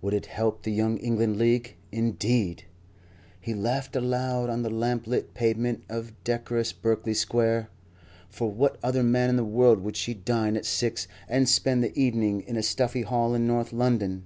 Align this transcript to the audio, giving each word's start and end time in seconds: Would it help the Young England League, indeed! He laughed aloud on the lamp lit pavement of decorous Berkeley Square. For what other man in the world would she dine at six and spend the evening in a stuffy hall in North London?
Would 0.00 0.14
it 0.14 0.24
help 0.24 0.62
the 0.62 0.72
Young 0.72 0.96
England 0.96 1.36
League, 1.36 1.76
indeed! 1.92 2.64
He 3.38 3.52
laughed 3.52 3.94
aloud 3.96 4.48
on 4.48 4.62
the 4.62 4.70
lamp 4.70 5.06
lit 5.06 5.34
pavement 5.34 5.84
of 5.90 6.14
decorous 6.24 6.72
Berkeley 6.72 7.12
Square. 7.12 7.68
For 8.30 8.50
what 8.50 8.78
other 8.82 9.02
man 9.02 9.28
in 9.28 9.36
the 9.36 9.44
world 9.44 9.80
would 9.80 9.98
she 9.98 10.14
dine 10.14 10.56
at 10.56 10.64
six 10.64 11.06
and 11.28 11.46
spend 11.46 11.84
the 11.84 11.92
evening 12.00 12.40
in 12.40 12.56
a 12.56 12.62
stuffy 12.62 13.02
hall 13.02 13.34
in 13.34 13.46
North 13.46 13.74
London? 13.74 14.24